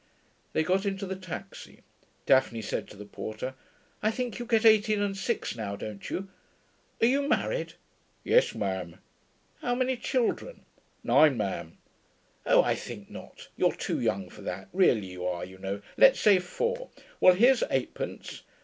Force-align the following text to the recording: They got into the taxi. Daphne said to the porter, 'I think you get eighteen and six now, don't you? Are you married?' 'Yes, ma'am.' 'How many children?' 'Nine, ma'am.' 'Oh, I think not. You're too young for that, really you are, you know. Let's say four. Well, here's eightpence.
They 0.53 0.63
got 0.63 0.83
into 0.87 1.05
the 1.05 1.15
taxi. 1.15 1.81
Daphne 2.25 2.63
said 2.63 2.87
to 2.87 2.97
the 2.97 3.05
porter, 3.05 3.53
'I 4.01 4.09
think 4.09 4.39
you 4.39 4.47
get 4.47 4.65
eighteen 4.65 4.99
and 4.99 5.15
six 5.15 5.55
now, 5.55 5.75
don't 5.75 6.09
you? 6.09 6.27
Are 7.03 7.05
you 7.05 7.27
married?' 7.29 7.75
'Yes, 8.23 8.55
ma'am.' 8.55 8.97
'How 9.59 9.75
many 9.75 9.95
children?' 9.95 10.65
'Nine, 11.03 11.37
ma'am.' 11.37 11.77
'Oh, 12.47 12.63
I 12.63 12.73
think 12.73 13.11
not. 13.11 13.49
You're 13.55 13.73
too 13.75 13.99
young 13.99 14.27
for 14.31 14.41
that, 14.41 14.69
really 14.73 15.05
you 15.05 15.23
are, 15.27 15.45
you 15.45 15.59
know. 15.59 15.83
Let's 15.97 16.19
say 16.19 16.39
four. 16.39 16.89
Well, 17.19 17.35
here's 17.35 17.63
eightpence. 17.69 18.41